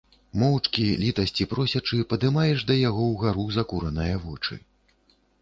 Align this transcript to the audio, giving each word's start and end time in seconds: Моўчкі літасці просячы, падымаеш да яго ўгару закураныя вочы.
Моўчкі 0.43 0.85
літасці 1.03 1.47
просячы, 1.51 1.99
падымаеш 2.13 2.65
да 2.71 2.79
яго 2.89 3.03
ўгару 3.13 3.47
закураныя 3.59 4.19
вочы. 4.27 4.61